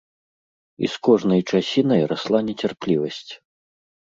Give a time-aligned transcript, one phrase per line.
[0.87, 3.29] І з кожнай часінай расла нецярплівасць.